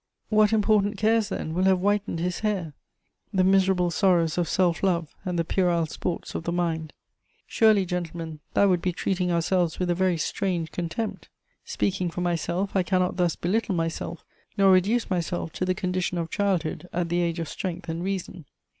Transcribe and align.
What 0.29 0.51
important 0.51 0.97
cares, 0.97 1.29
then, 1.29 1.53
will 1.53 1.65
have 1.65 1.77
whitened 1.77 2.17
his 2.19 2.39
hair? 2.39 2.73
The 3.31 3.43
miserable 3.43 3.91
sorrows 3.91 4.35
of 4.35 4.47
self 4.49 4.81
love 4.81 5.13
and 5.25 5.37
the 5.37 5.45
puerile 5.45 5.85
sports 5.85 6.33
of 6.33 6.43
the 6.43 6.51
mind. 6.51 6.93
"Surely, 7.45 7.85
gentlemen, 7.85 8.39
that 8.55 8.65
would 8.65 8.81
be 8.81 8.93
treating 8.93 9.31
ourselves 9.31 9.77
with 9.77 9.91
a 9.91 9.93
very 9.93 10.17
strange 10.17 10.71
contempt! 10.71 11.29
Speaking 11.65 12.09
for 12.09 12.21
myself, 12.21 12.71
I 12.75 12.81
cannot 12.81 13.17
thus 13.17 13.35
belittle 13.35 13.75
myself, 13.75 14.25
nor 14.57 14.71
reduce 14.71 15.07
myself 15.11 15.53
to 15.53 15.65
the 15.65 15.75
condition 15.75 16.17
of 16.17 16.31
childhood 16.31 16.89
at 16.91 17.09
the 17.09 17.21
age 17.21 17.37
of 17.37 17.47
strength 17.47 17.87
and 17.87 18.03
reason. 18.03 18.45